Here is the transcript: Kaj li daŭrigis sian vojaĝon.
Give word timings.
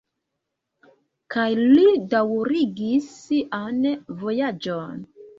Kaj 1.33 1.43
li 1.59 1.83
daŭrigis 2.13 3.09
sian 3.17 3.77
vojaĝon. 4.23 4.97